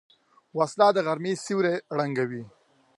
[0.57, 2.43] وسله د غرمې سیوری ړنګوي